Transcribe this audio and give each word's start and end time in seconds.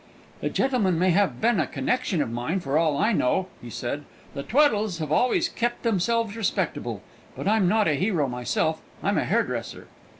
"The 0.39 0.49
gentleman 0.49 0.97
may 0.97 1.11
have 1.11 1.39
been 1.39 1.59
a 1.59 1.67
connection 1.67 2.23
of 2.23 2.31
mine, 2.31 2.59
for 2.59 2.75
all 2.75 2.97
I 2.97 3.11
know," 3.13 3.49
he 3.61 3.69
said; 3.69 4.03
"the 4.33 4.41
Tweddles 4.41 4.97
have 4.97 5.11
always 5.11 5.47
kep' 5.47 5.83
themselves 5.83 6.35
respectable. 6.35 7.03
But 7.35 7.47
I'm 7.47 7.67
not 7.67 7.87
a 7.87 7.93
hero 7.93 8.27
myself, 8.27 8.81
I'm 9.03 9.19
a 9.19 9.25
hairdresser." 9.25 9.89